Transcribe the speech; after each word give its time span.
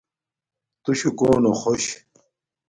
تُشُݸ 0.83 1.09
کݸنݸ 1.19 1.51
خݸش؟ 1.61 1.85